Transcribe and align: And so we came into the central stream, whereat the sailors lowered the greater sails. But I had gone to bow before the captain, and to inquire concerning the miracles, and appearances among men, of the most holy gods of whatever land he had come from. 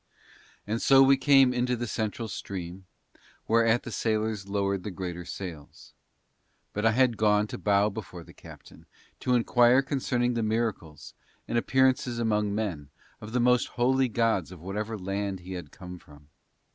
And 0.65 0.81
so 0.81 1.03
we 1.03 1.15
came 1.15 1.53
into 1.53 1.75
the 1.75 1.85
central 1.85 2.27
stream, 2.27 2.87
whereat 3.47 3.83
the 3.83 3.91
sailors 3.91 4.47
lowered 4.47 4.81
the 4.81 4.89
greater 4.89 5.25
sails. 5.25 5.93
But 6.73 6.87
I 6.87 6.91
had 6.93 7.17
gone 7.17 7.45
to 7.49 7.59
bow 7.59 7.89
before 7.91 8.23
the 8.23 8.33
captain, 8.33 8.77
and 8.77 8.85
to 9.19 9.35
inquire 9.35 9.83
concerning 9.83 10.33
the 10.33 10.41
miracles, 10.41 11.13
and 11.47 11.55
appearances 11.55 12.17
among 12.17 12.55
men, 12.55 12.89
of 13.21 13.31
the 13.31 13.39
most 13.39 13.67
holy 13.77 14.09
gods 14.09 14.51
of 14.51 14.59
whatever 14.59 14.97
land 14.97 15.41
he 15.41 15.53
had 15.53 15.69
come 15.69 15.99
from. 15.99 16.29